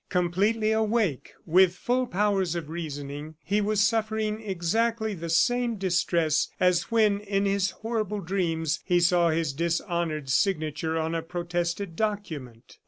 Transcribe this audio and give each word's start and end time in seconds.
Completely 0.09 0.71
awake, 0.71 1.33
with 1.45 1.75
full 1.75 2.07
powers 2.07 2.55
of 2.55 2.69
reasoning, 2.69 3.35
he 3.43 3.61
was 3.61 3.81
suffering 3.81 4.41
exactly 4.41 5.13
the 5.13 5.29
same 5.29 5.75
distress 5.75 6.47
as 6.59 6.89
when 6.89 7.19
in 7.19 7.45
his 7.45 7.69
horrible 7.69 8.19
dreams 8.19 8.79
he 8.83 8.99
saw 8.99 9.29
his 9.29 9.53
dishonored 9.53 10.27
signature 10.27 10.97
on 10.97 11.13
a 11.13 11.21
protested 11.21 11.95
document. 11.95 12.79